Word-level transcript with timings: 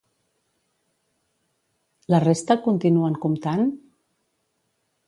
La 2.15 2.23
resta 2.27 2.59
continuen 2.65 3.21
comptant? 3.27 3.67